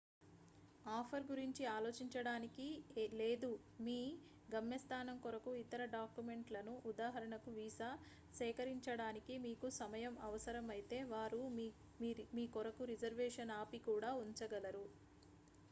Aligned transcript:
offer 0.89 1.25
గురించి 1.25 1.63
ఆలోచించడానికి 1.71 2.65
లేదా 3.19 3.49
మీ 3.79 3.97
గమ్యస్థానం 4.49 5.17
కొరకు 5.17 5.51
ఇతర 5.55 5.81
డాక్యుమెంట్ 5.91 6.49
లను 6.51 6.73
ఉదా 6.91 7.09
వీసా 7.57 7.89
సేకరించడానికి 8.35 9.35
మీకు 9.37 9.69
సమయం 9.77 10.15
అవసరం 10.21 10.67
అయితే 10.71 10.99
వారు 11.11 11.41
మీ 12.35 12.45
కొరకు 12.55 12.85
రిజర్వేషన్ 12.85 13.53
ఆపి 13.59 13.81
కూడా 13.85 14.11
ఉంచగలరు 14.23 14.85